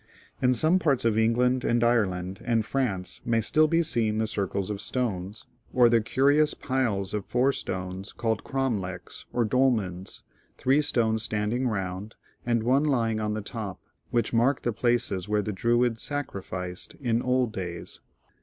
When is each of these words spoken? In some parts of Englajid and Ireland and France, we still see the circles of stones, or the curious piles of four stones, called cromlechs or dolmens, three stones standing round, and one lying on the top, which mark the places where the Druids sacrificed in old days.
In 0.41 0.55
some 0.55 0.79
parts 0.79 1.05
of 1.05 1.13
Englajid 1.13 1.63
and 1.63 1.83
Ireland 1.83 2.41
and 2.43 2.65
France, 2.65 3.21
we 3.23 3.39
still 3.41 3.69
see 3.83 4.09
the 4.09 4.25
circles 4.25 4.71
of 4.71 4.81
stones, 4.81 5.45
or 5.71 5.89
the 5.89 6.01
curious 6.01 6.55
piles 6.55 7.13
of 7.13 7.23
four 7.27 7.51
stones, 7.51 8.11
called 8.11 8.43
cromlechs 8.43 9.25
or 9.31 9.45
dolmens, 9.45 10.23
three 10.57 10.81
stones 10.81 11.21
standing 11.21 11.67
round, 11.67 12.15
and 12.47 12.63
one 12.63 12.85
lying 12.85 13.19
on 13.19 13.35
the 13.35 13.41
top, 13.43 13.79
which 14.09 14.33
mark 14.33 14.63
the 14.63 14.73
places 14.73 15.29
where 15.29 15.43
the 15.43 15.53
Druids 15.53 16.01
sacrificed 16.01 16.95
in 16.99 17.21
old 17.21 17.53
days. 17.53 17.99